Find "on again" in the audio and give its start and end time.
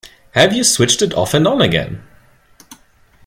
1.47-2.01